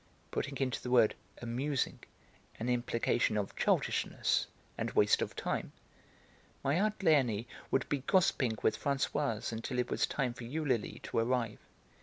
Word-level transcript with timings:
putting 0.31 0.57
into 0.57 0.81
the 0.81 0.89
word 0.89 1.13
'amusing' 1.43 1.99
an 2.57 2.67
implication 2.69 3.37
of 3.37 3.55
childishness 3.55 4.47
and 4.75 4.89
waste 4.93 5.21
of 5.21 5.35
time), 5.35 5.71
my 6.63 6.73
aunt 6.79 6.97
Léonie 6.97 7.45
would 7.69 7.87
be 7.87 7.99
gossiping 7.99 8.57
with 8.63 8.83
Françoise 8.83 9.51
until 9.51 9.77
it 9.77 9.91
was 9.91 10.07
time 10.07 10.33
for 10.33 10.43
Eulalie 10.45 10.99
to 11.03 11.19
arrive. 11.19 11.59